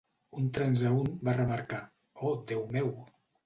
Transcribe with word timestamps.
Un 0.43 0.47
transeünt 0.57 1.11
va 1.29 1.37
remarcar: 1.41 1.81
Oh, 2.33 2.35
déu 2.55 2.69
meu! 2.77 2.95